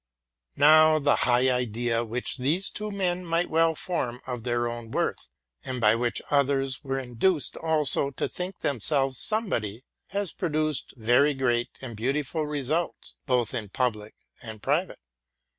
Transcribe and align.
Now, 0.57 0.97
the 0.97 1.15
high 1.27 1.47
idea 1.51 2.03
which 2.03 2.37
these 2.39 2.71
two 2.71 2.89
men 2.89 3.23
might 3.23 3.51
well 3.51 3.75
form 3.75 4.19
of 4.25 4.41
their 4.41 4.67
own 4.67 4.89
worth, 4.89 5.29
and 5.63 5.79
by 5.79 5.93
which 5.93 6.23
others 6.31 6.83
were 6.83 6.97
induced 6.97 7.55
also 7.55 8.09
to 8.09 8.27
think 8.27 8.55
well 8.63 8.71
of 8.77 9.13
themselves, 9.13 9.31
has 10.07 10.33
produced 10.33 10.95
very 10.97 11.35
great 11.35 11.69
and 11.81 11.95
beautiful 11.95 12.47
results, 12.47 13.15
both 13.27 13.53
in 13.53 13.69
public 13.69 14.15
and 14.41 14.63
private. 14.63 14.97